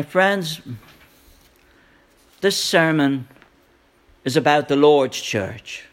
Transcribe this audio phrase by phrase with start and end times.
[0.00, 0.62] My friends,
[2.40, 3.28] this sermon
[4.24, 5.84] is about the Lord's church.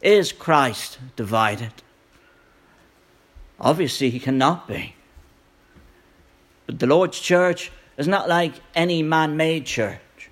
[0.00, 1.72] Is Christ divided?
[3.58, 4.94] Obviously, he cannot be.
[6.66, 10.30] But the Lord's church is not like any man made church,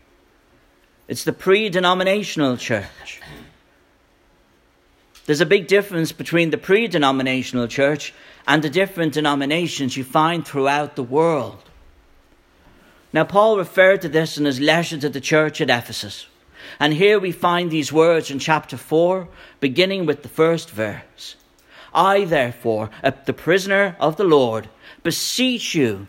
[1.08, 3.20] it's the pre denominational church.
[5.26, 8.14] There's a big difference between the pre denominational church
[8.46, 11.64] and the different denominations you find throughout the world.
[13.12, 16.26] Now, Paul referred to this in his letter to the church at Ephesus.
[16.78, 19.28] And here we find these words in chapter 4,
[19.58, 21.36] beginning with the first verse.
[21.92, 24.68] I, therefore, the prisoner of the Lord,
[25.02, 26.06] beseech you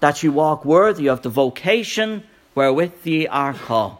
[0.00, 3.98] that you walk worthy of the vocation wherewith ye are called,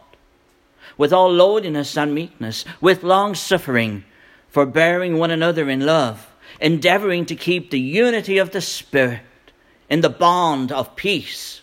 [0.97, 4.03] with all lowliness and meekness, with long suffering,
[4.49, 6.27] forbearing one another in love,
[6.59, 9.21] endeavouring to keep the unity of the Spirit
[9.89, 11.61] in the bond of peace.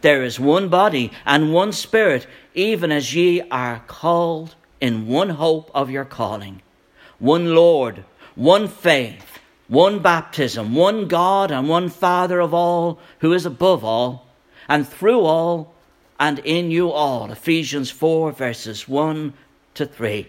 [0.00, 5.70] There is one body and one Spirit, even as ye are called in one hope
[5.74, 6.62] of your calling,
[7.18, 13.44] one Lord, one faith, one baptism, one God and one Father of all, who is
[13.44, 14.26] above all,
[14.68, 15.74] and through all,
[16.20, 17.30] and in you all.
[17.30, 19.32] Ephesians 4, verses 1
[19.74, 20.26] to 3.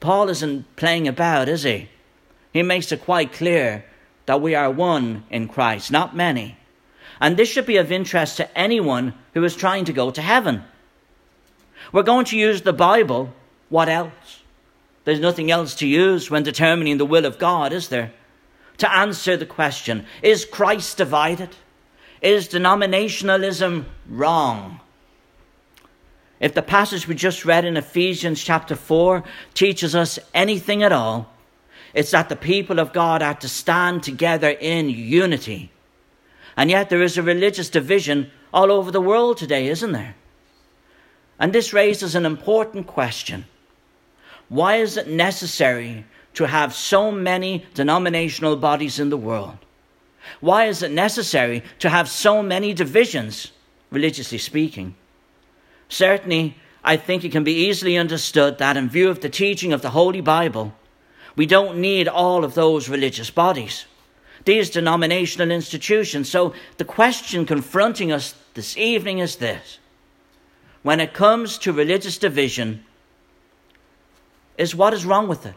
[0.00, 1.88] Paul isn't playing about, is he?
[2.52, 3.84] He makes it quite clear
[4.26, 6.56] that we are one in Christ, not many.
[7.20, 10.64] And this should be of interest to anyone who is trying to go to heaven.
[11.92, 13.32] We're going to use the Bible.
[13.68, 14.42] What else?
[15.04, 18.12] There's nothing else to use when determining the will of God, is there?
[18.78, 21.50] To answer the question Is Christ divided?
[22.20, 24.80] Is denominationalism wrong?
[26.40, 31.32] If the passage we just read in Ephesians chapter 4 teaches us anything at all,
[31.94, 35.72] it's that the people of God are to stand together in unity
[36.58, 40.16] and yet there is a religious division all over the world today, isn't there?
[41.38, 43.44] And this raises an important question.
[44.48, 49.58] Why is it necessary to have so many denominational bodies in the world?
[50.40, 53.52] Why is it necessary to have so many divisions,
[53.92, 54.96] religiously speaking?
[55.88, 59.82] Certainly, I think it can be easily understood that, in view of the teaching of
[59.82, 60.74] the Holy Bible,
[61.36, 63.84] we don't need all of those religious bodies
[64.48, 66.30] these denominational institutions.
[66.30, 69.78] So the question confronting us this evening is this
[70.82, 72.82] when it comes to religious division,
[74.56, 75.54] is what is wrong with it?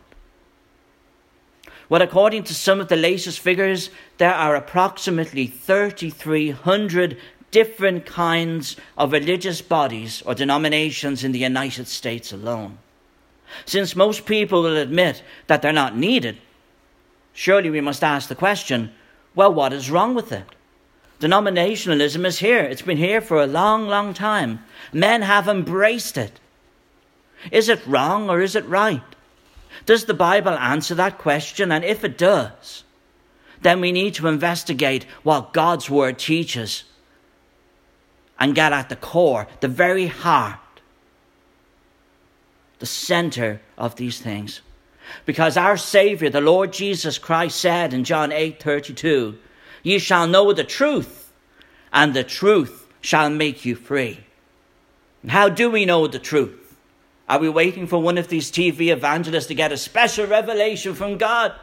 [1.87, 7.17] Well, according to some of the latest figures, there are approximately 3,300
[7.49, 12.77] different kinds of religious bodies or denominations in the United States alone.
[13.65, 16.37] Since most people will admit that they're not needed,
[17.33, 18.91] surely we must ask the question
[19.33, 20.43] well, what is wrong with it?
[21.21, 22.59] Denominationalism is here.
[22.63, 24.59] It's been here for a long, long time.
[24.91, 26.39] Men have embraced it.
[27.51, 29.03] Is it wrong or is it right?
[29.85, 31.71] Does the Bible answer that question?
[31.71, 32.83] And if it does,
[33.61, 36.83] then we need to investigate what God's Word teaches
[38.39, 40.59] and get at the core, the very heart,
[42.79, 44.61] the center of these things.
[45.25, 49.37] Because our Savior, the Lord Jesus Christ, said in John 8 32,
[49.83, 51.31] Ye shall know the truth,
[51.91, 54.19] and the truth shall make you free.
[55.27, 56.75] how do we know the truth?
[57.27, 61.17] Are we waiting for one of these TV evangelists to get a special revelation from
[61.17, 61.53] God?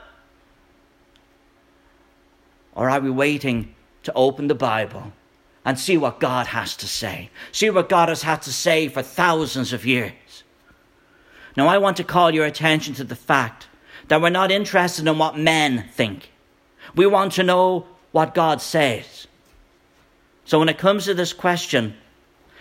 [2.75, 3.75] Or are we waiting
[4.05, 5.13] to open the Bible
[5.65, 7.31] and see what God has to say?
[7.53, 10.13] See what God has had to say for thousands of years?
[11.57, 13.67] Now, I want to call your attention to the fact
[14.09, 16.33] that we're not interested in what men think.
[16.95, 19.27] We want to know what God says.
[20.45, 21.95] So, when it comes to this question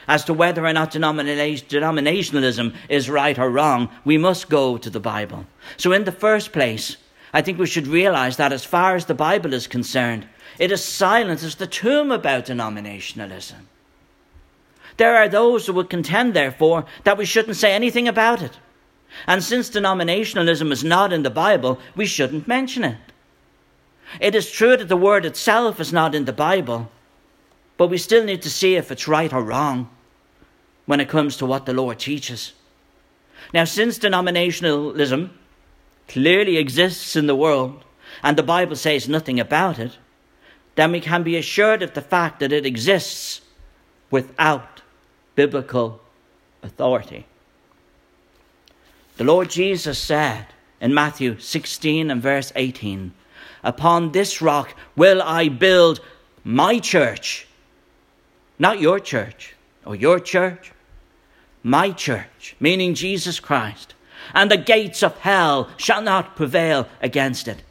[0.07, 4.99] as to whether or not denominationalism is right or wrong, we must go to the
[4.99, 5.45] Bible.
[5.77, 6.97] So, in the first place,
[7.33, 10.27] I think we should realize that as far as the Bible is concerned,
[10.59, 13.65] it is silent as the tomb about denominationalism.
[14.97, 18.57] There are those who would contend, therefore, that we shouldn't say anything about it.
[19.25, 22.97] And since denominationalism is not in the Bible, we shouldn't mention it.
[24.21, 26.89] It is true that the word itself is not in the Bible,
[27.77, 29.89] but we still need to see if it's right or wrong
[30.85, 32.53] when it comes to what the Lord teaches.
[33.53, 35.29] Now, since denominationalism
[36.07, 37.83] clearly exists in the world,
[38.23, 39.97] and the Bible says nothing about it,
[40.75, 43.41] then we can be assured of the fact that it exists
[44.09, 44.81] without
[45.35, 46.01] biblical
[46.63, 47.25] authority.
[49.17, 50.45] The Lord Jesus said
[50.79, 53.13] in Matthew 16 and verse 18,
[53.63, 55.99] Upon this rock will I build
[56.43, 57.47] my church,
[58.59, 59.55] Not your church
[59.85, 60.71] or your church,
[61.63, 63.95] my church, meaning Jesus Christ.
[64.33, 67.63] And the gates of hell shall not prevail against it.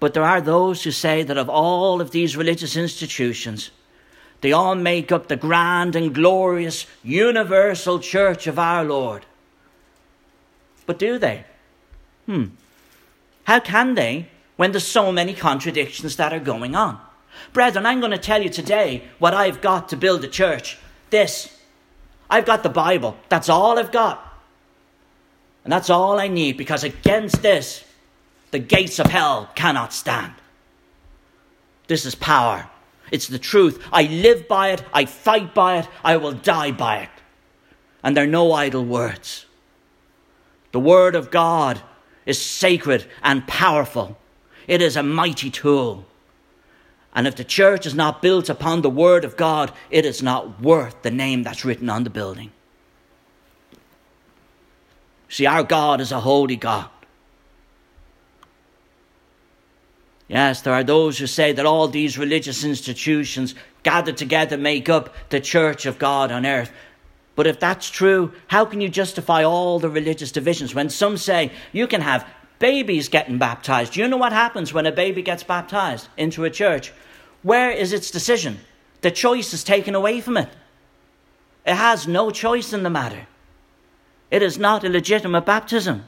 [0.00, 3.70] But there are those who say that of all of these religious institutions,
[4.46, 9.26] they all make up the grand and glorious universal church of our Lord.
[10.86, 11.44] But do they?
[12.26, 12.50] Hmm.
[13.42, 17.00] How can they when there's so many contradictions that are going on?
[17.52, 20.78] Brethren, I'm going to tell you today what I've got to build a church.
[21.10, 21.58] This.
[22.30, 23.16] I've got the Bible.
[23.28, 24.22] That's all I've got.
[25.64, 27.82] And that's all I need because against this,
[28.52, 30.34] the gates of hell cannot stand.
[31.88, 32.70] This is power.
[33.10, 33.82] It's the truth.
[33.92, 34.82] I live by it.
[34.92, 35.88] I fight by it.
[36.02, 37.10] I will die by it.
[38.02, 39.46] And they're no idle words.
[40.72, 41.80] The Word of God
[42.26, 44.18] is sacred and powerful,
[44.66, 46.04] it is a mighty tool.
[47.14, 50.60] And if the church is not built upon the Word of God, it is not
[50.60, 52.52] worth the name that's written on the building.
[55.30, 56.90] See, our God is a holy God.
[60.28, 65.14] Yes, there are those who say that all these religious institutions gathered together make up
[65.28, 66.72] the church of God on earth.
[67.36, 71.52] But if that's true, how can you justify all the religious divisions when some say
[71.72, 72.26] you can have
[72.58, 73.92] babies getting baptized?
[73.92, 76.92] Do you know what happens when a baby gets baptized into a church?
[77.42, 78.58] Where is its decision?
[79.02, 80.48] The choice is taken away from it.
[81.64, 83.26] It has no choice in the matter.
[84.30, 86.04] It is not a legitimate baptism,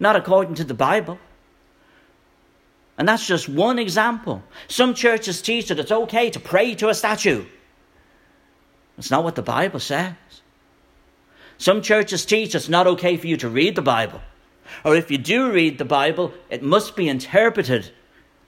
[0.00, 1.18] not according to the Bible.
[2.98, 4.42] And that's just one example.
[4.68, 7.44] Some churches teach that it's okay to pray to a statue.
[8.96, 10.14] It's not what the Bible says.
[11.58, 14.20] Some churches teach it's not okay for you to read the Bible.
[14.84, 17.92] Or if you do read the Bible, it must be interpreted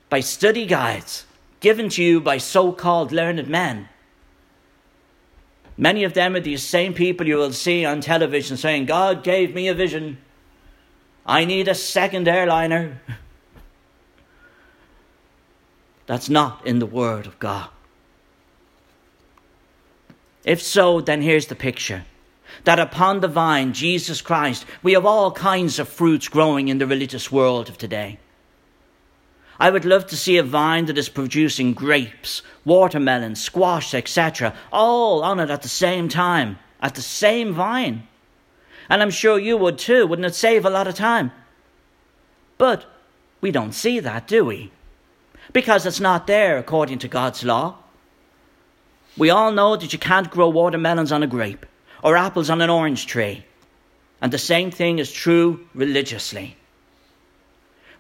[0.08, 1.26] by study guides
[1.60, 3.88] given to you by so called learned men.
[5.76, 9.54] Many of them are these same people you will see on television saying, God gave
[9.54, 10.18] me a vision.
[11.24, 13.00] I need a second airliner.
[16.08, 17.68] That's not in the Word of God.
[20.42, 22.04] If so, then here's the picture
[22.64, 26.86] that upon the vine, Jesus Christ, we have all kinds of fruits growing in the
[26.86, 28.18] religious world of today.
[29.60, 35.22] I would love to see a vine that is producing grapes, watermelon, squash, etc., all
[35.22, 38.08] on it at the same time, at the same vine.
[38.88, 41.32] And I'm sure you would too, wouldn't it save a lot of time?
[42.56, 42.86] But
[43.42, 44.72] we don't see that, do we?
[45.52, 47.76] Because it's not there according to God's law.
[49.16, 51.66] We all know that you can't grow watermelons on a grape
[52.02, 53.44] or apples on an orange tree.
[54.20, 56.56] And the same thing is true religiously.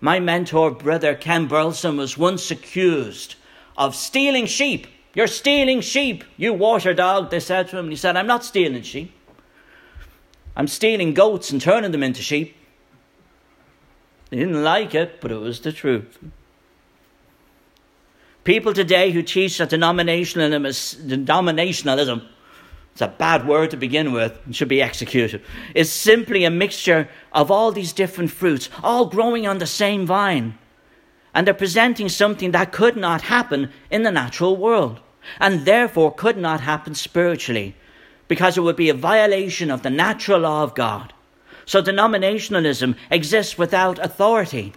[0.00, 3.34] My mentor, brother Ken Burleson, was once accused
[3.76, 4.86] of stealing sheep.
[5.14, 7.86] You're stealing sheep, you water dog, they said to him.
[7.86, 9.12] And he said, I'm not stealing sheep.
[10.56, 12.56] I'm stealing goats and turning them into sheep.
[14.30, 16.18] He didn't like it, but it was the truth.
[18.48, 22.26] People today who teach that denominationalism, denominationalism
[22.92, 25.42] it's a bad word to begin with and should be executed,
[25.74, 30.56] is simply a mixture of all these different fruits, all growing on the same vine.
[31.34, 35.00] And they're presenting something that could not happen in the natural world,
[35.38, 37.76] and therefore could not happen spiritually,
[38.28, 41.12] because it would be a violation of the natural law of God.
[41.66, 44.72] So denominationalism exists without authority.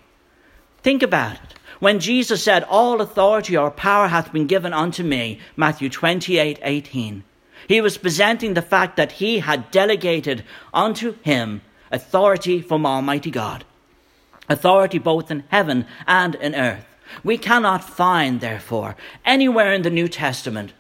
[0.83, 1.53] Think about it.
[1.81, 7.23] When Jesus said, All authority or power hath been given unto me, Matthew 28 18,
[7.67, 10.43] he was presenting the fact that he had delegated
[10.75, 11.61] unto him
[11.91, 13.65] authority from Almighty God,
[14.47, 16.85] authority both in heaven and in earth.
[17.23, 18.95] We cannot find, therefore,
[19.25, 20.73] anywhere in the New Testament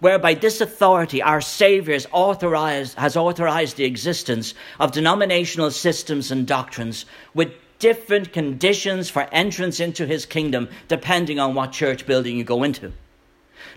[0.00, 6.46] whereby this authority, our Saviour, has authorized, has authorized the existence of denominational systems and
[6.46, 12.44] doctrines with different conditions for entrance into his kingdom depending on what church building you
[12.44, 12.92] go into.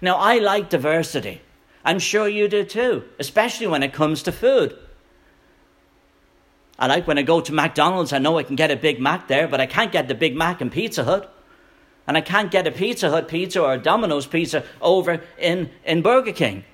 [0.02, 1.42] Now, I like diversity.
[1.84, 4.78] I'm sure you do too, especially when it comes to food.
[6.78, 9.28] I like when I go to McDonald's, I know I can get a Big Mac
[9.28, 11.34] there, but I can't get the Big Mac in Pizza Hut.
[12.08, 16.02] And I can't get a Pizza Hut pizza or a Domino's pizza over in, in
[16.02, 16.66] Burger King.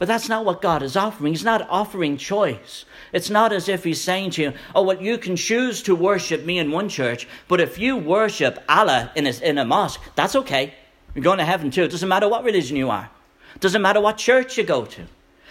[0.00, 1.34] But that's not what God is offering.
[1.34, 2.86] He's not offering choice.
[3.12, 6.42] It's not as if He's saying to you, oh, well, you can choose to worship
[6.46, 10.34] me in one church, but if you worship Allah in a, in a mosque, that's
[10.36, 10.72] okay.
[11.14, 11.82] You're going to heaven too.
[11.82, 13.10] It doesn't matter what religion you are,
[13.54, 15.02] it doesn't matter what church you go to.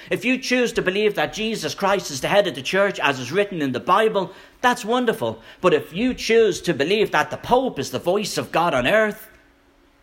[0.10, 3.20] If you choose to believe that Jesus Christ is the head of the church as
[3.20, 5.39] is written in the Bible, that's wonderful.
[5.62, 8.88] But if you choose to believe that the Pope is the voice of God on
[8.88, 9.29] earth,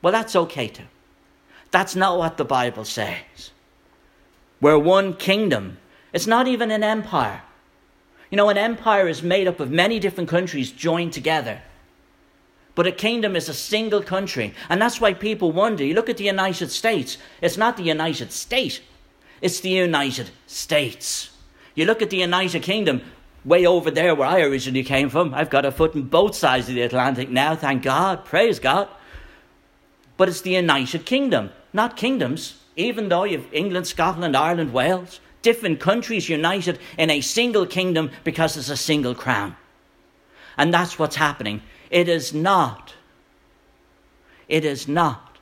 [0.03, 0.85] Well, that's okay too.
[1.73, 3.51] That's not what the Bible says.
[4.61, 5.79] We're one kingdom.
[6.13, 7.43] It's not even an empire.
[8.31, 11.61] You know, an empire is made up of many different countries joined together.
[12.75, 14.55] But a kingdom is a single country.
[14.69, 15.85] And that's why people wonder.
[15.85, 18.83] You look at the United States, it's not the United State,
[19.41, 21.31] it's the United States.
[21.75, 23.03] You look at the United Kingdom,
[23.45, 25.33] way over there where I originally came from.
[25.33, 28.89] I've got a foot in both sides of the Atlantic now, thank God, praise God.
[30.17, 35.81] But it's the United Kingdom, not kingdoms, even though you've England, Scotland, Ireland, Wales, different
[35.81, 39.57] countries united in a single kingdom because it's a single crown.
[40.59, 41.63] And that's what's happening.
[41.91, 42.95] It is not,
[44.49, 45.39] it is not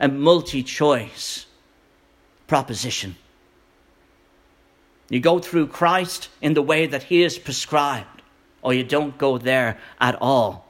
[0.00, 1.46] a multi choice
[2.46, 3.16] proposition.
[5.10, 8.22] You go through Christ in the way that He is prescribed,
[8.62, 10.67] or you don't go there at all.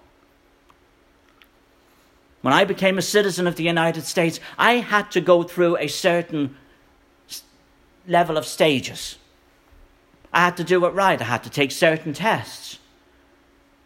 [2.42, 5.88] When I became a citizen of the United States, I had to go through a
[5.88, 6.56] certain
[8.06, 9.18] level of stages.
[10.32, 12.78] I had to do it right, I had to take certain tests.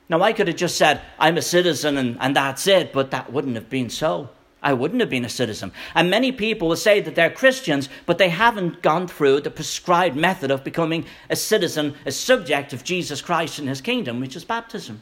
[0.09, 3.33] Now, I could have just said, I'm a citizen and, and that's it, but that
[3.33, 4.29] wouldn't have been so.
[4.63, 5.73] I wouldn't have been a citizen.
[5.95, 10.15] And many people will say that they're Christians, but they haven't gone through the prescribed
[10.15, 14.45] method of becoming a citizen, a subject of Jesus Christ and his kingdom, which is
[14.45, 15.01] baptism.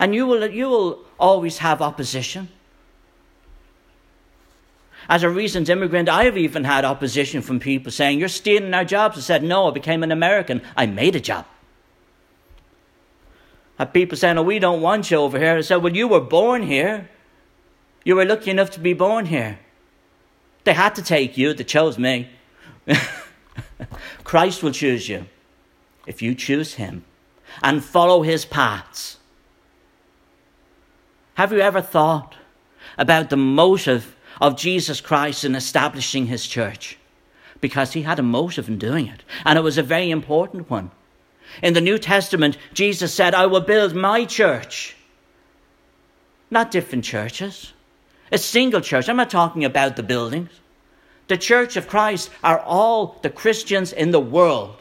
[0.00, 2.48] And you will, you will always have opposition.
[5.08, 9.18] As a recent immigrant, I've even had opposition from people saying, You're stealing our jobs.
[9.18, 10.62] I said, No, I became an American.
[10.76, 11.46] I made a job
[13.80, 15.56] had people saying, Oh, we don't want you over here.
[15.56, 17.08] I said, Well, you were born here.
[18.04, 19.58] You were lucky enough to be born here.
[20.64, 22.28] They had to take you, they chose me.
[24.24, 25.24] Christ will choose you
[26.06, 27.06] if you choose Him
[27.62, 29.16] and follow His paths.
[31.40, 32.36] Have you ever thought
[32.98, 36.98] about the motive of Jesus Christ in establishing His church?
[37.62, 40.90] Because He had a motive in doing it, and it was a very important one.
[41.62, 44.94] In the New Testament, Jesus said, I will build my church.
[46.50, 47.72] Not different churches.
[48.30, 49.08] A single church.
[49.08, 50.50] I'm not talking about the buildings.
[51.28, 54.76] The church of Christ are all the Christians in the world.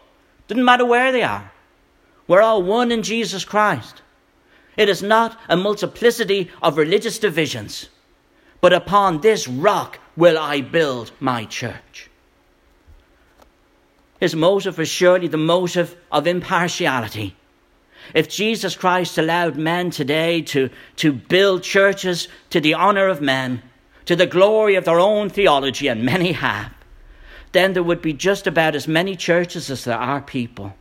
[0.49, 1.53] Doesn't matter where they are.
[2.27, 4.01] We're all one in Jesus Christ.
[4.79, 7.89] It is not a multiplicity of religious divisions,
[8.61, 12.09] but upon this rock will I build my church.
[14.21, 17.35] His motive was surely the motive of impartiality.
[18.13, 23.61] If Jesus Christ allowed men today to, to build churches to the honour of men,
[24.05, 26.71] to the glory of their own theology, and many have,
[27.51, 30.73] then there would be just about as many churches as there are people.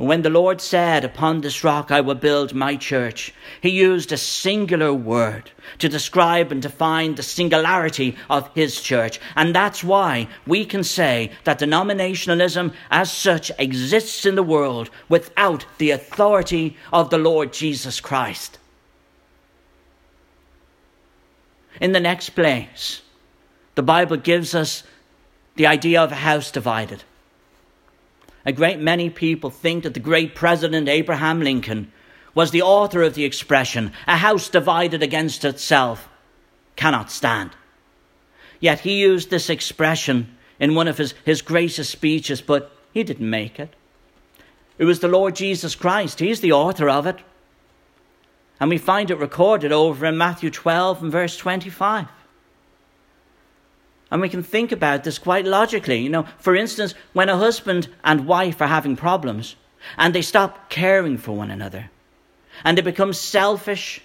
[0.00, 4.16] When the Lord said, Upon this rock I will build my church, he used a
[4.16, 9.20] singular word to describe and define the singularity of his church.
[9.36, 15.66] And that's why we can say that denominationalism as such exists in the world without
[15.76, 18.58] the authority of the Lord Jesus Christ.
[21.78, 23.02] In the next place,
[23.74, 24.82] the Bible gives us
[25.56, 27.04] the idea of a house divided.
[28.44, 31.92] A great many people think that the great President Abraham Lincoln
[32.34, 36.08] was the author of the expression, a house divided against itself
[36.76, 37.50] cannot stand.
[38.60, 43.28] Yet he used this expression in one of his, his greatest speeches, but he didn't
[43.28, 43.74] make it.
[44.78, 46.20] It was the Lord Jesus Christ.
[46.20, 47.18] He's the author of it.
[48.60, 52.06] And we find it recorded over in Matthew 12 and verse 25.
[54.10, 56.00] And we can think about this quite logically.
[56.00, 59.56] You know, for instance, when a husband and wife are having problems
[59.96, 61.90] and they stop caring for one another
[62.64, 64.02] and they become selfish,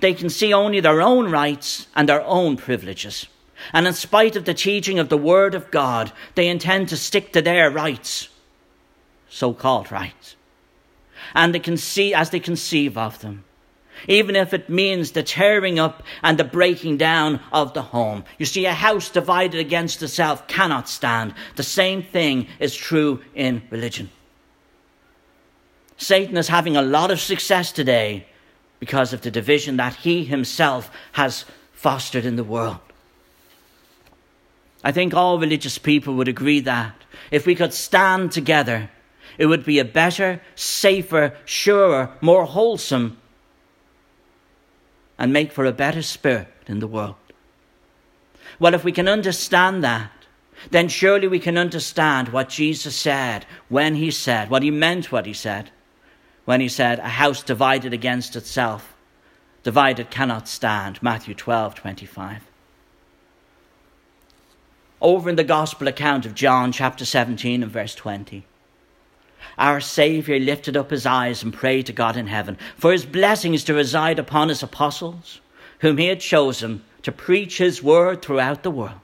[0.00, 3.26] they can see only their own rights and their own privileges.
[3.72, 7.32] And in spite of the teaching of the Word of God, they intend to stick
[7.32, 8.28] to their rights,
[9.28, 10.36] so called rights.
[11.34, 13.44] And they can see as they conceive of them
[14.06, 18.24] even if it means the tearing up and the breaking down of the home.
[18.38, 21.34] You see, a house divided against itself cannot stand.
[21.56, 24.10] The same thing is true in religion.
[25.96, 28.26] Satan is having a lot of success today
[28.78, 32.78] because of the division that he himself has fostered in the world.
[34.84, 36.94] I think all religious people would agree that
[37.30, 38.90] if we could stand together,
[39.36, 43.18] it would be a better, safer, surer, more wholesome
[45.18, 47.16] and make for a better spirit in the world.
[48.58, 50.10] Well, if we can understand that,
[50.70, 55.26] then surely we can understand what Jesus said when he said, what he meant what
[55.26, 55.70] he said,
[56.44, 58.96] when he said, A house divided against itself,
[59.62, 61.02] divided cannot stand.
[61.02, 62.42] Matthew 12 25.
[65.00, 68.44] Over in the Gospel account of John, chapter 17 and verse 20.
[69.56, 73.64] Our Saviour lifted up his eyes and prayed to God in heaven for his blessings
[73.64, 75.40] to reside upon his apostles,
[75.80, 79.00] whom he had chosen to preach his word throughout the world,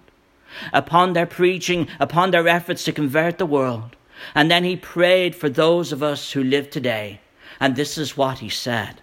[0.72, 3.96] upon their preaching, upon their efforts to convert the world.
[4.34, 7.20] And then he prayed for those of us who live today.
[7.60, 9.00] And this is what he said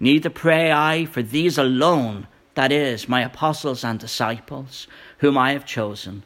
[0.00, 4.86] Neither pray I for these alone, that is, my apostles and disciples,
[5.18, 6.24] whom I have chosen,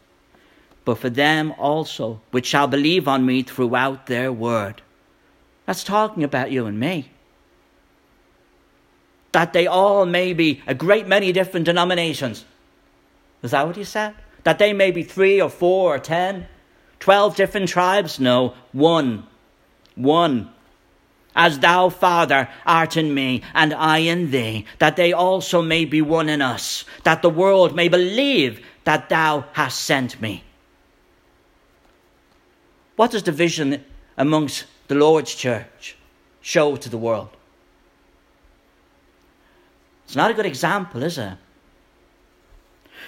[0.88, 4.80] but for them also which shall believe on me throughout their word.
[5.66, 7.10] That's talking about you and me.
[9.32, 12.46] That they all may be a great many different denominations.
[13.42, 14.14] Is that what he said?
[14.44, 16.46] That they may be three or four or ten,
[17.00, 18.18] twelve different tribes?
[18.18, 19.26] No, one.
[19.94, 20.48] One
[21.36, 26.00] as thou, Father, art in me, and I in thee, that they also may be
[26.00, 30.42] one in us, that the world may believe that thou hast sent me.
[32.98, 33.84] What does division
[34.16, 35.96] amongst the Lord's church
[36.40, 37.30] show to the world?
[40.04, 41.34] It's not a good example, is it?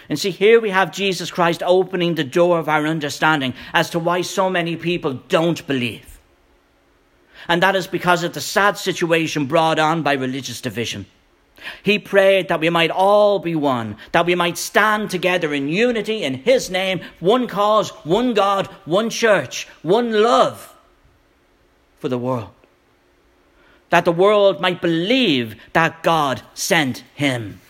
[0.08, 3.98] And see, here we have Jesus Christ opening the door of our understanding as to
[3.98, 6.10] why so many people don't believe
[7.48, 11.06] and that is because of the sad situation brought on by religious division.
[11.82, 16.22] He prayed that we might all be one, that we might stand together in unity
[16.22, 20.76] in His name, one cause, one God, one church, one love
[21.98, 22.50] for the world.
[23.90, 27.60] That the world might believe that God sent Him.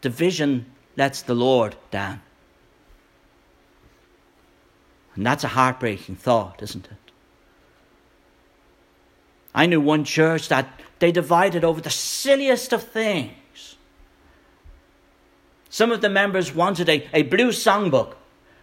[0.00, 0.66] Division
[0.96, 2.22] lets the Lord down.
[5.14, 7.07] And that's a heartbreaking thought, isn't it?
[9.58, 10.68] I knew one church that
[11.00, 13.74] they divided over the silliest of things.
[15.68, 18.14] Some of the members wanted a, a blue songbook,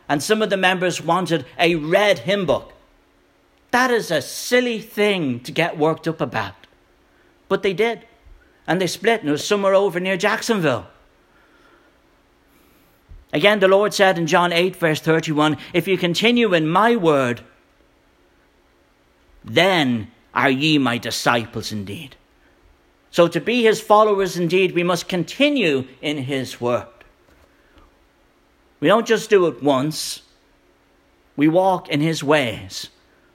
[0.08, 2.72] and some of the members wanted a red hymn book.
[3.72, 6.66] That is a silly thing to get worked up about.
[7.50, 8.08] But they did.
[8.66, 10.88] And they split, and it was somewhere over near Jacksonville.
[13.34, 17.42] Again, the Lord said in John 8, verse 31 If you continue in my word,
[19.44, 22.16] then are ye my disciples indeed.
[23.10, 26.88] So, to be his followers indeed, we must continue in his word.
[28.82, 30.22] We don't just do it once,
[31.38, 32.90] we walk in his ways.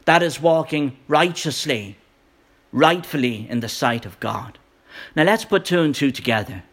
[0.04, 1.96] That is walking righteously,
[2.72, 4.58] rightfully in the sight of God.
[5.14, 6.64] Now, let's put two and two together.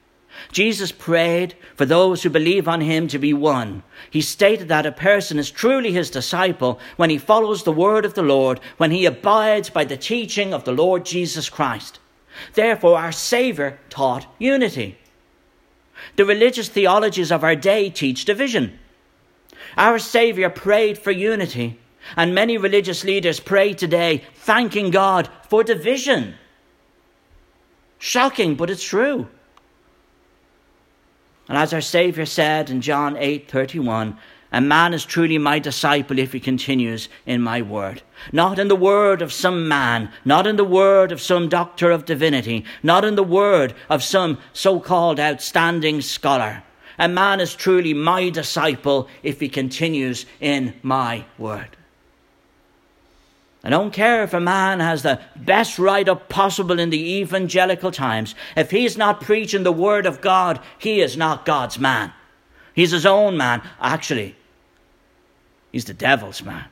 [0.52, 3.84] Jesus prayed for those who believe on him to be one.
[4.10, 8.14] He stated that a person is truly his disciple when he follows the word of
[8.14, 12.00] the Lord, when he abides by the teaching of the Lord Jesus Christ.
[12.54, 14.98] Therefore, our Saviour taught unity.
[16.16, 18.80] The religious theologies of our day teach division.
[19.76, 21.80] Our Saviour prayed for unity,
[22.16, 26.36] and many religious leaders pray today thanking God for division.
[27.98, 29.28] Shocking, but it's true.
[31.50, 34.18] And as our Saviour said in John 8 31,
[34.52, 38.02] a man is truly my disciple if he continues in my word.
[38.32, 42.06] Not in the word of some man, not in the word of some doctor of
[42.06, 46.64] divinity, not in the word of some so called outstanding scholar.
[46.98, 51.77] A man is truly my disciple if he continues in my word.
[53.68, 57.92] I don't care if a man has the best write up possible in the evangelical
[57.92, 58.34] times.
[58.56, 62.14] If he's not preaching the word of God, he is not God's man.
[62.74, 63.62] He's his own man.
[63.82, 64.38] Actually,
[65.74, 66.64] he's the devil's man.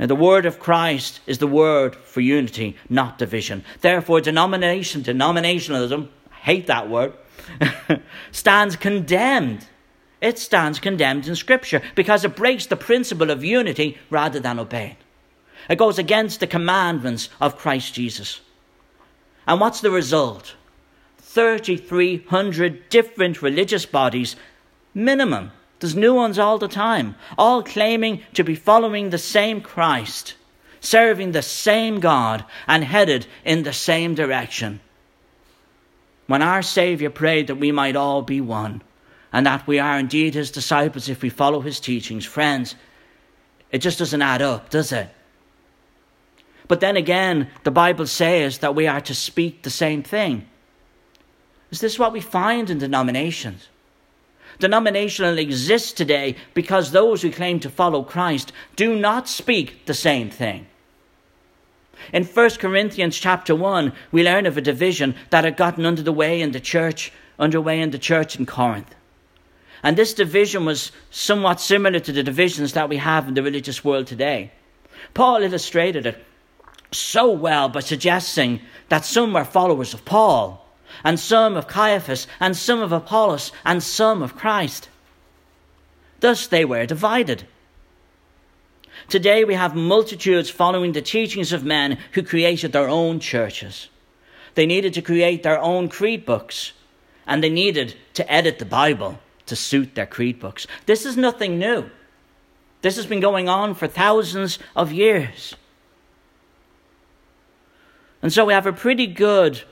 [0.00, 3.64] Now, the word of Christ is the word for unity, not division.
[3.82, 7.12] Therefore, denomination, denominationalism, I hate that word,
[8.32, 9.64] stands condemned
[10.22, 14.96] it stands condemned in Scripture because it breaks the principle of unity rather than obeying.
[15.68, 18.40] It goes against the commandments of Christ Jesus.
[19.46, 20.54] And what's the result?
[21.18, 24.36] 3,300 different religious bodies,
[24.94, 25.50] minimum.
[25.80, 30.34] There's new ones all the time, all claiming to be following the same Christ,
[30.80, 34.78] serving the same God, and headed in the same direction.
[36.28, 38.82] When our Saviour prayed that we might all be one,
[39.32, 42.24] and that we are indeed his disciples if we follow his teachings.
[42.24, 42.74] Friends,
[43.70, 45.08] it just doesn't add up, does it?
[46.68, 50.46] But then again, the Bible says that we are to speak the same thing.
[51.70, 53.68] Is this what we find in denominations?
[54.58, 60.30] Denominational exists today because those who claim to follow Christ do not speak the same
[60.30, 60.66] thing.
[62.12, 66.12] In 1 Corinthians chapter 1, we learn of a division that had gotten under the
[66.12, 68.94] way in the church, underway in the church in Corinth.
[69.82, 73.84] And this division was somewhat similar to the divisions that we have in the religious
[73.84, 74.52] world today.
[75.14, 76.24] Paul illustrated it
[76.92, 80.64] so well by suggesting that some were followers of Paul,
[81.02, 84.88] and some of Cephas, and some of Apollos, and some of Christ.
[86.20, 87.44] Thus they were divided.
[89.08, 93.88] Today we have multitudes following the teachings of men who created their own churches.
[94.54, 96.72] They needed to create their own creed books,
[97.26, 99.18] and they needed to edit the Bible
[99.52, 100.66] to suit their creed books.
[100.86, 101.90] This is nothing new.
[102.80, 105.54] This has been going on for thousands of years.
[108.22, 109.62] And so we have a pretty good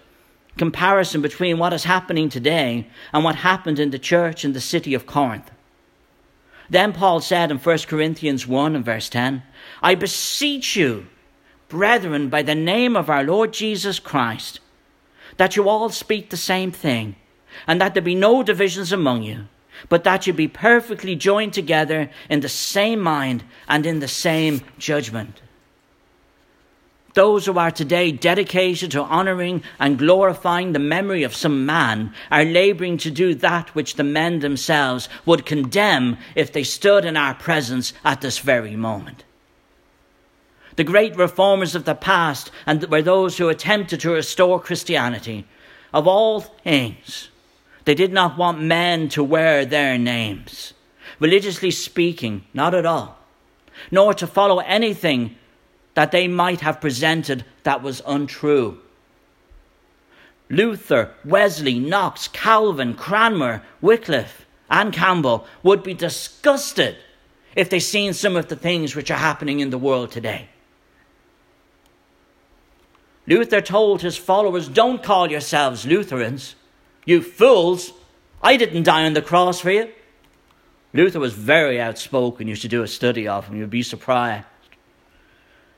[0.58, 4.92] comparison between what is happening today and what happened in the church in the city
[4.92, 5.50] of Corinth.
[6.68, 9.42] Then Paul said in 1 Corinthians 1 and verse 10,
[9.82, 11.06] I beseech you,
[11.68, 14.60] brethren, by the name of our Lord Jesus Christ,
[15.38, 17.16] that you all speak the same thing,
[17.66, 19.46] and that there be no divisions among you,
[19.88, 24.60] but that you be perfectly joined together in the same mind and in the same
[24.78, 25.40] judgment.
[27.14, 32.44] Those who are today dedicated to honouring and glorifying the memory of some man are
[32.44, 37.34] labouring to do that which the men themselves would condemn if they stood in our
[37.34, 39.24] presence at this very moment.
[40.76, 45.46] The great reformers of the past and were those who attempted to restore Christianity.
[45.92, 47.28] Of all things,
[47.84, 50.74] they did not want men to wear their names.
[51.18, 53.18] Religiously speaking, not at all.
[53.90, 55.36] Nor to follow anything
[55.94, 58.78] that they might have presented that was untrue.
[60.48, 66.96] Luther, Wesley, Knox, Calvin, Cranmer, Wycliffe, and Campbell would be disgusted
[67.56, 70.48] if they seen some of the things which are happening in the world today.
[73.26, 76.54] Luther told his followers, Don't call yourselves Lutherans.
[77.10, 77.92] You fools!
[78.40, 79.90] I didn't die on the cross for you.
[80.92, 82.46] Luther was very outspoken.
[82.46, 84.46] You should do a study of him, you'd be surprised.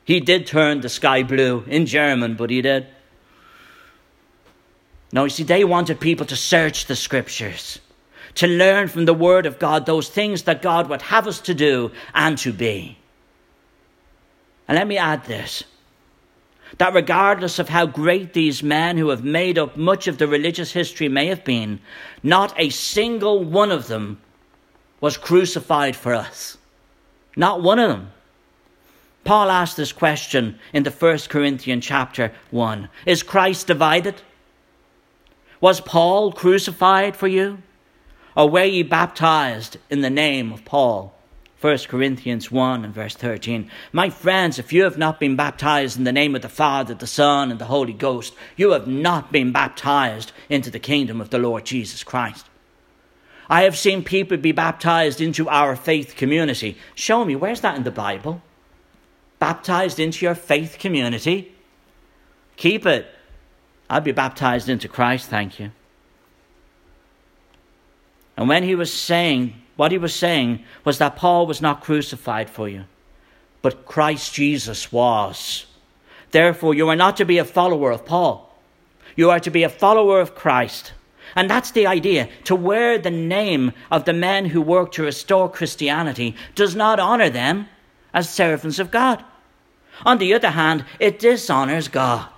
[0.04, 2.86] He did turn the sky blue in German, but he did.
[5.10, 7.78] Now, you see, they wanted people to search the scriptures,
[8.34, 11.54] to learn from the Word of God those things that God would have us to
[11.54, 12.98] do and to be.
[14.68, 15.64] And let me add this
[16.78, 20.72] that regardless of how great these men who have made up much of the religious
[20.72, 21.80] history may have been,
[22.22, 24.20] not a single one of them
[25.00, 26.56] was crucified for us.
[27.36, 28.12] Not one of them.
[29.24, 32.88] Paul asked this question in the first Corinthian chapter 1.
[33.06, 34.22] Is Christ divided?
[35.60, 37.58] Was Paul crucified for you?
[38.36, 41.14] Or were ye baptized in the name of Paul?
[41.62, 43.70] 1 Corinthians 1 and verse 13.
[43.92, 47.06] My friends, if you have not been baptized in the name of the Father, the
[47.06, 51.38] Son, and the Holy Ghost, you have not been baptized into the kingdom of the
[51.38, 52.46] Lord Jesus Christ.
[53.48, 56.76] I have seen people be baptized into our faith community.
[56.94, 58.42] Show me, where's that in the Bible?
[59.42, 61.52] baptized into your faith community.
[62.54, 63.08] Keep it.
[63.90, 65.72] I'll be baptized into Christ, thank you.
[68.36, 72.50] And when he was saying, what he was saying was that Paul was not crucified
[72.50, 72.84] for you,
[73.62, 75.66] but Christ Jesus was.
[76.30, 78.54] Therefore, you are not to be a follower of Paul.
[79.16, 80.92] You are to be a follower of Christ.
[81.34, 82.28] And that's the idea.
[82.44, 87.30] To wear the name of the men who work to restore Christianity does not honor
[87.30, 87.68] them
[88.12, 89.24] as servants of God.
[90.04, 92.28] On the other hand, it dishonors God.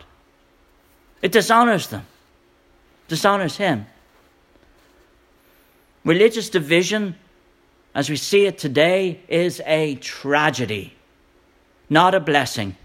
[1.23, 2.07] It dishonors them,
[3.09, 3.87] dishonors Him.
[6.05, 7.16] Religious division,
[7.94, 10.94] as we see it today, is a tragedy,
[11.88, 12.76] not a blessing.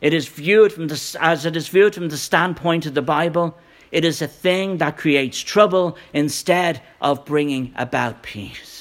[0.00, 3.56] It is viewed from the, as it is viewed from the standpoint of the Bible,
[3.92, 8.80] it is a thing that creates trouble instead of bringing about peace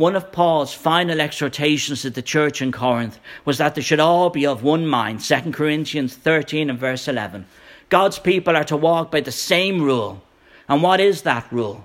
[0.00, 4.30] one of Paul's final exhortations to the church in Corinth was that they should all
[4.30, 5.20] be of one mind.
[5.20, 7.44] 2 Corinthians 13 and verse 11.
[7.90, 10.22] God's people are to walk by the same rule.
[10.70, 11.84] And what is that rule?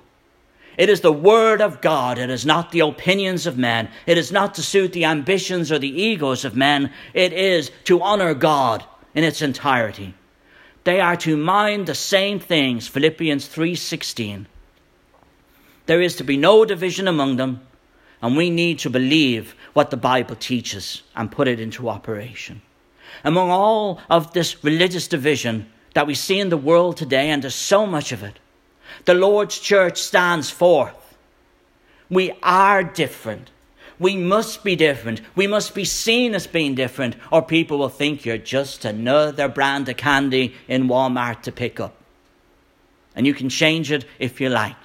[0.77, 2.17] It is the word of God.
[2.17, 3.89] It is not the opinions of men.
[4.05, 6.91] It is not to suit the ambitions or the egos of men.
[7.13, 8.83] It is to honor God
[9.13, 10.13] in its entirety.
[10.83, 12.88] They are to mind the same things.
[12.88, 14.47] Philippians 3:16.
[15.85, 17.61] There is to be no division among them,
[18.21, 22.61] and we need to believe what the Bible teaches and put it into operation.
[23.23, 27.55] Among all of this religious division that we see in the world today, and there's
[27.55, 28.39] so much of it,
[29.05, 31.15] The Lord's church stands forth.
[32.09, 33.49] We are different.
[33.97, 35.21] We must be different.
[35.35, 39.87] We must be seen as being different, or people will think you're just another brand
[39.87, 41.95] of candy in Walmart to pick up.
[43.15, 44.75] And you can change it if you like.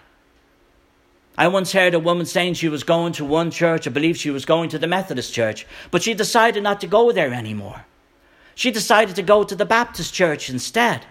[1.36, 4.30] I once heard a woman saying she was going to one church, I believe she
[4.30, 7.84] was going to the Methodist church, but she decided not to go there anymore.
[8.54, 11.06] She decided to go to the Baptist church instead.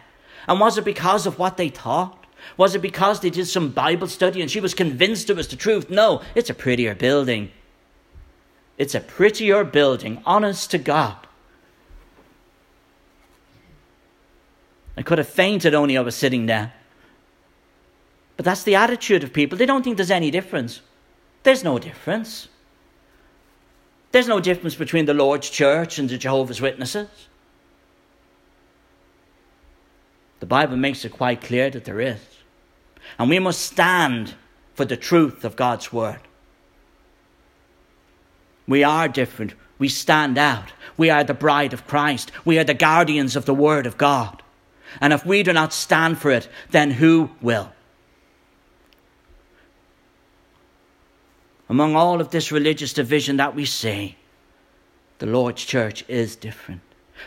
[0.48, 2.19] And was it because of what they taught?
[2.58, 5.56] Was it because they did some Bible study and she was convinced it was the
[5.56, 5.90] truth?
[5.90, 7.52] No, it's a prettier building.
[8.78, 11.28] It's a prettier building, honest to God.
[14.98, 16.74] I could have fainted only I was sitting there.
[18.36, 19.58] But that's the attitude of people.
[19.58, 20.82] They don't think there's any difference.
[21.44, 22.48] There's no difference.
[24.12, 27.10] There's no difference between the Lord's church and the Jehovah's Witnesses.
[30.40, 32.20] The Bible makes it quite clear that there is.
[33.18, 34.36] And we must stand
[34.74, 36.22] for the truth of God's word.
[38.68, 39.54] We are different.
[39.78, 40.72] We stand out.
[40.96, 42.32] We are the bride of Christ.
[42.46, 44.44] We are the guardians of the word of God.
[45.02, 47.72] And if we do not stand for it, then who will?
[51.70, 54.18] among all of this religious division that we see,
[55.20, 56.82] the Lord's church is different.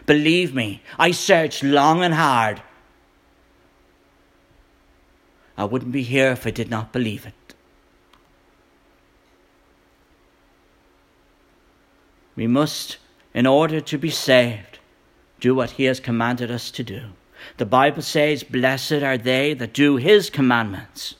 [0.05, 2.61] Believe me, I searched long and hard.
[5.57, 7.55] I wouldn't be here if I did not believe it.
[12.35, 12.97] We must,
[13.35, 14.79] in order to be saved,
[15.41, 17.03] do what He has commanded us to do.
[17.59, 21.17] The Bible says, Blessed are they that do His commandments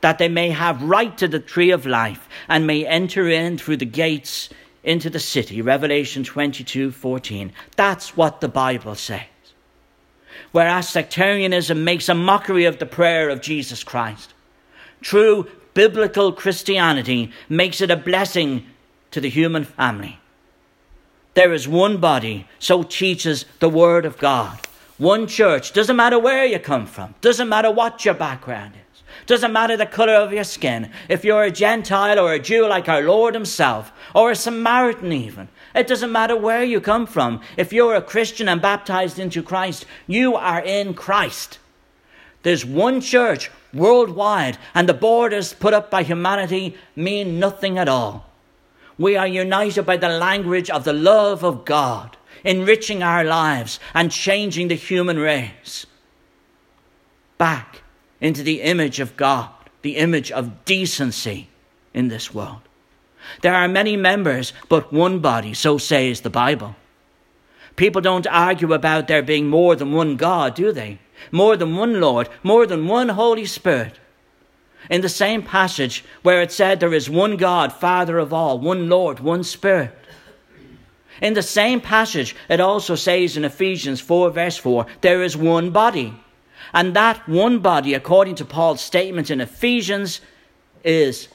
[0.00, 3.78] that they may have right to the tree of life and may enter in through
[3.78, 4.48] the gates
[4.84, 5.60] into the city.
[5.60, 7.52] Revelation 22 14.
[7.74, 9.24] That's what the Bible says.
[10.56, 14.32] Whereas sectarianism makes a mockery of the prayer of Jesus Christ.
[15.02, 18.64] True biblical Christianity makes it a blessing
[19.10, 20.18] to the human family.
[21.34, 24.58] There is one body, so teaches the Word of God.
[24.96, 29.02] One church, doesn't matter where you come from, doesn't matter what your background is.
[29.26, 30.90] Doesn't matter the colour of your skin.
[31.10, 35.48] If you're a Gentile or a Jew like our Lord Himself, or a Samaritan even,
[35.76, 37.40] it doesn't matter where you come from.
[37.56, 41.58] If you're a Christian and baptized into Christ, you are in Christ.
[42.42, 48.30] There's one church worldwide, and the borders put up by humanity mean nothing at all.
[48.98, 54.10] We are united by the language of the love of God, enriching our lives and
[54.10, 55.86] changing the human race.
[57.36, 57.82] Back
[58.20, 59.50] into the image of God,
[59.82, 61.48] the image of decency
[61.92, 62.65] in this world.
[63.42, 66.76] There are many members, but one body, so says the Bible.
[67.76, 70.98] People don't argue about there being more than one God, do they?
[71.30, 73.98] More than one Lord, more than one Holy Spirit.
[74.88, 78.88] In the same passage where it said there is one God, Father of all, one
[78.88, 79.92] Lord, one Spirit.
[81.20, 85.70] In the same passage, it also says in Ephesians 4, verse 4, there is one
[85.70, 86.14] body.
[86.72, 90.20] And that one body, according to Paul's statement in Ephesians,
[90.84, 91.28] is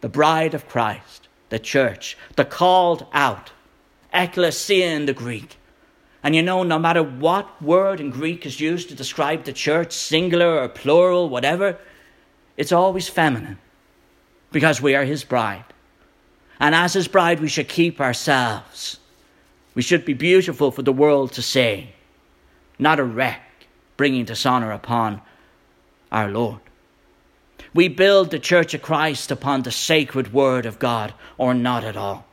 [0.00, 3.52] the bride of Christ, the church, the called out,
[4.12, 5.56] ecclesia in the Greek.
[6.22, 9.92] And you know, no matter what word in Greek is used to describe the church,
[9.92, 11.78] singular or plural, whatever,
[12.56, 13.58] it's always feminine
[14.50, 15.64] because we are his bride.
[16.60, 18.98] And as his bride, we should keep ourselves.
[19.74, 21.92] We should be beautiful for the world to see,
[22.78, 23.42] not a wreck
[23.96, 25.20] bringing dishonor upon
[26.10, 26.60] our Lord.
[27.74, 31.96] We build the Church of Christ upon the sacred Word of God, or not at
[31.96, 32.24] all.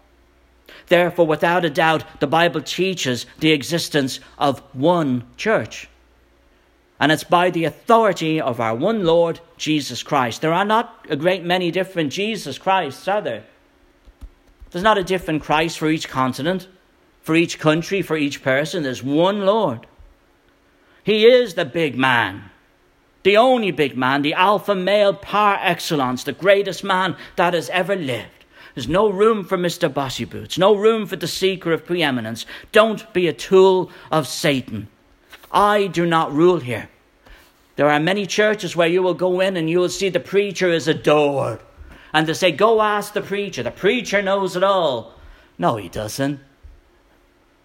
[0.87, 5.89] Therefore, without a doubt, the Bible teaches the existence of one church.
[6.99, 10.41] And it's by the authority of our one Lord, Jesus Christ.
[10.41, 13.43] There are not a great many different Jesus Christs, are there?
[14.69, 16.67] There's not a different Christ for each continent,
[17.21, 18.83] for each country, for each person.
[18.83, 19.87] There's one Lord.
[21.03, 22.50] He is the big man,
[23.23, 27.95] the only big man, the alpha male par excellence, the greatest man that has ever
[27.95, 28.45] lived.
[28.73, 29.93] There's no room for Mr.
[29.93, 32.45] Bossy Boots, no room for the seeker of preeminence.
[32.71, 34.87] Don't be a tool of Satan.
[35.51, 36.89] I do not rule here.
[37.75, 40.69] There are many churches where you will go in and you will see the preacher
[40.69, 41.59] is adored.
[42.13, 43.63] And they say, Go ask the preacher.
[43.63, 45.13] The preacher knows it all.
[45.57, 46.39] No, he doesn't.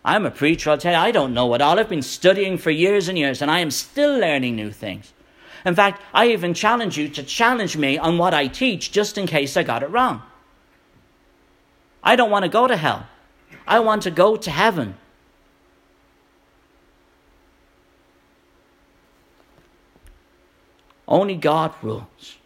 [0.05, 1.81] I'm a preacher, I'll tell you, I don't know it all.
[1.81, 5.12] I've been studying for years and years, and I am still learning new things.
[5.67, 9.27] In fact, I even challenge you to challenge me on what I teach just in
[9.27, 10.23] case I got it wrong.
[12.05, 13.09] I don't want to go to hell,
[13.67, 14.95] I want to go to heaven.
[21.09, 22.37] Only God rules,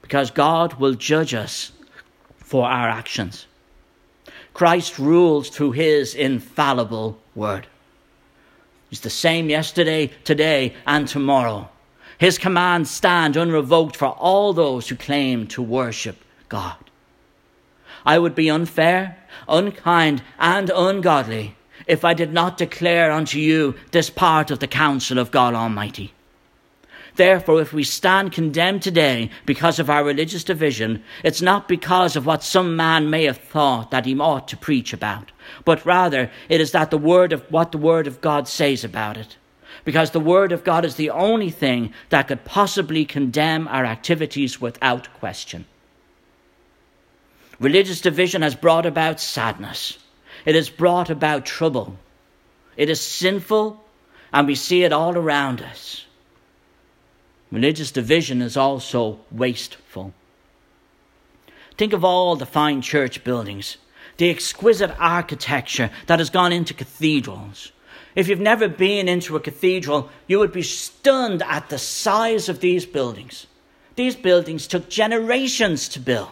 [0.00, 1.72] because God will judge us
[2.36, 3.46] for our actions.
[4.54, 7.66] Christ rules through his infallible word.
[8.88, 11.70] He's the same yesterday, today, and tomorrow.
[12.22, 16.76] His commands stand unrevoked for all those who claim to worship God.
[18.06, 21.56] I would be unfair, unkind, and ungodly
[21.88, 26.14] if I did not declare unto you this part of the counsel of God Almighty.
[27.16, 32.24] Therefore, if we stand condemned today because of our religious division, it's not because of
[32.24, 35.32] what some man may have thought that he ought to preach about,
[35.64, 39.16] but rather it is that the word of what the word of God says about
[39.16, 39.38] it.
[39.84, 44.60] Because the word of God is the only thing that could possibly condemn our activities
[44.60, 45.64] without question.
[47.58, 49.98] Religious division has brought about sadness.
[50.44, 51.96] It has brought about trouble.
[52.76, 53.82] It is sinful,
[54.32, 56.04] and we see it all around us.
[57.50, 60.14] Religious division is also wasteful.
[61.76, 63.76] Think of all the fine church buildings,
[64.16, 67.72] the exquisite architecture that has gone into cathedrals.
[68.14, 72.60] If you've never been into a cathedral, you would be stunned at the size of
[72.60, 73.46] these buildings.
[73.96, 76.28] These buildings took generations to build.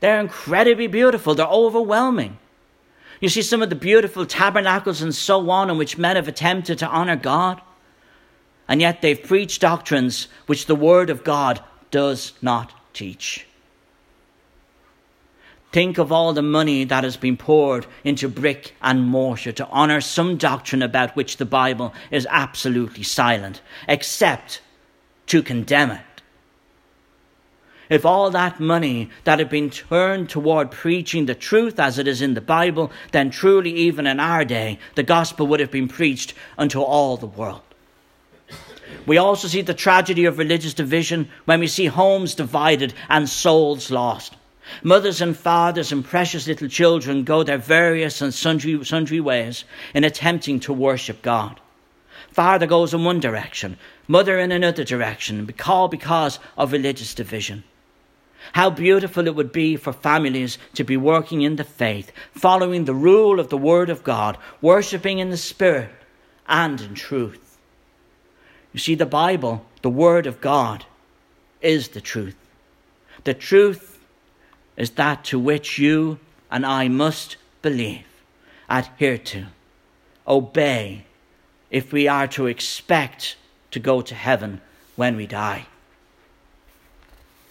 [0.00, 2.38] They're incredibly beautiful, they're overwhelming.
[3.20, 6.78] You see some of the beautiful tabernacles and so on in which men have attempted
[6.80, 7.60] to honor God
[8.68, 13.46] and yet they've preached doctrines which the Word of God does not teach.
[15.72, 20.02] Think of all the money that has been poured into brick and mortar to honour
[20.02, 24.60] some doctrine about which the Bible is absolutely silent, except
[25.28, 26.00] to condemn it.
[27.88, 32.20] If all that money that had been turned toward preaching the truth as it is
[32.20, 36.34] in the Bible, then truly, even in our day, the gospel would have been preached
[36.58, 37.62] unto all the world.
[39.06, 43.90] We also see the tragedy of religious division when we see homes divided and souls
[43.90, 44.36] lost.
[44.82, 50.04] Mothers and fathers and precious little children go their various and sundry, sundry ways in
[50.04, 51.60] attempting to worship God.
[52.30, 53.76] Father goes in one direction,
[54.08, 57.64] mother in another direction, all because of religious division.
[58.52, 62.94] How beautiful it would be for families to be working in the faith, following the
[62.94, 65.90] rule of the Word of God, worshipping in the Spirit
[66.48, 67.58] and in truth.
[68.72, 70.84] You see, the Bible, the Word of God,
[71.60, 72.36] is the truth.
[73.24, 73.91] The truth
[74.82, 76.18] is that to which you
[76.50, 78.04] and I must believe,
[78.68, 79.46] adhere to,
[80.26, 81.04] obey,
[81.70, 83.36] if we are to expect
[83.70, 84.60] to go to heaven
[84.96, 85.66] when we die.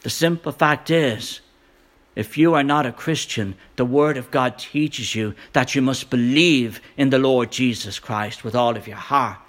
[0.02, 1.40] The simple fact is,
[2.18, 6.10] if you are not a Christian, the Word of God teaches you that you must
[6.10, 9.40] believe in the Lord Jesus Christ with all of your heart.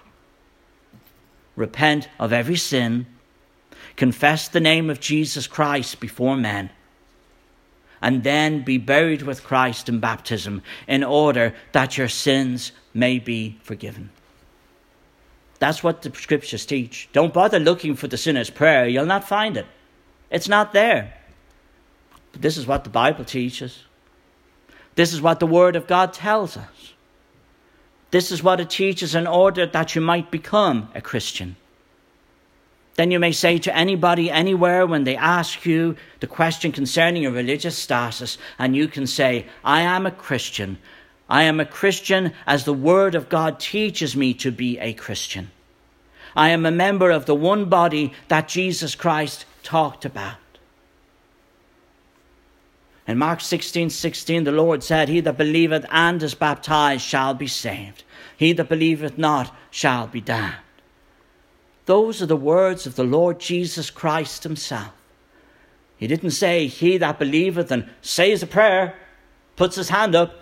[1.57, 3.07] Repent of every sin,
[3.97, 6.71] confess the name of Jesus Christ before men,
[8.03, 13.59] and then be buried with Christ in baptism in order that your sins may be
[13.63, 14.11] forgiven.
[15.61, 17.09] That's what the scriptures teach.
[17.13, 19.67] Don't bother looking for the sinner's prayer, you'll not find it.
[20.31, 21.15] It's not there.
[22.33, 23.85] But this is what the Bible teaches.
[24.97, 26.93] This is what the Word of God tells us.
[28.11, 31.57] This is what it teaches in order that you might become a Christian.
[32.95, 37.33] Then you may say to anybody anywhere when they ask you the question concerning your
[37.33, 40.79] religious status, and you can say, I am a Christian.
[41.29, 45.51] I am a Christian as the Word of God teaches me to be a Christian.
[46.37, 50.37] I am a member of the one body that Jesus Christ talked about.
[53.07, 57.47] In Mark 16 16, the Lord said, He that believeth and is baptized shall be
[57.47, 58.05] saved.
[58.37, 60.57] He that believeth not shall be damned.
[61.93, 64.95] Those are the words of the Lord Jesus Christ Himself.
[65.99, 68.95] He didn't say, He that believeth and says a prayer,
[69.57, 70.41] puts his hand up,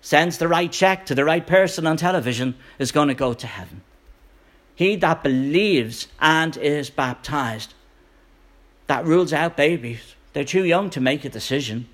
[0.00, 3.46] sends the right check to the right person on television, is going to go to
[3.46, 3.82] heaven.
[4.74, 7.74] He that believes and is baptized.
[8.86, 10.14] That rules out babies.
[10.32, 11.86] They're too young to make a decision.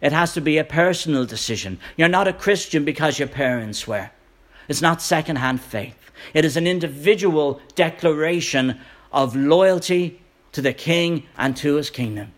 [0.00, 1.78] It has to be a personal decision.
[1.96, 4.10] You're not a Christian because your parents were.
[4.68, 6.10] It's not second-hand faith.
[6.34, 8.80] It is an individual declaration
[9.12, 10.20] of loyalty
[10.52, 12.32] to the King and to his kingdom.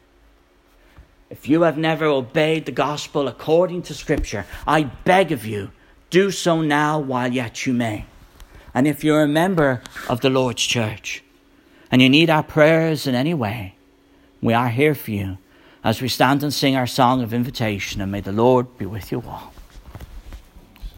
[1.31, 5.71] If you have never obeyed the gospel according to Scripture, I beg of you,
[6.11, 8.07] do so now while yet you may.
[8.75, 11.23] And if you're a member of the Lord's church
[11.91, 13.75] and you need our prayers in any way,
[14.41, 15.39] we are here for you
[15.85, 19.13] as we stand and sing our song of invitation, and may the Lord be with
[19.13, 19.53] you all.